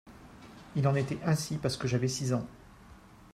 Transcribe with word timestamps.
Il 0.75 0.87
en 0.87 0.95
était 0.95 1.19
ainsi 1.25 1.57
parce 1.57 1.77
que 1.77 1.87
j'avais 1.87 2.07
six 2.07 2.33
ans. 2.33 2.47